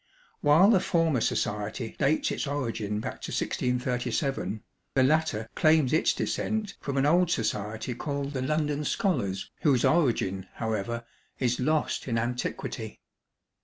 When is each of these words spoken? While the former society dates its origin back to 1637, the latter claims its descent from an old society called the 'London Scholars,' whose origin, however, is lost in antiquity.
While 0.39 0.71
the 0.71 0.79
former 0.79 1.21
society 1.21 1.95
dates 1.99 2.31
its 2.31 2.47
origin 2.47 3.01
back 3.01 3.21
to 3.21 3.31
1637, 3.31 4.63
the 4.95 5.03
latter 5.03 5.47
claims 5.53 5.93
its 5.93 6.13
descent 6.13 6.73
from 6.81 6.97
an 6.97 7.05
old 7.05 7.29
society 7.29 7.93
called 7.93 8.33
the 8.33 8.41
'London 8.41 8.83
Scholars,' 8.83 9.51
whose 9.61 9.85
origin, 9.85 10.47
however, 10.55 11.05
is 11.37 11.59
lost 11.59 12.07
in 12.07 12.17
antiquity. 12.17 12.99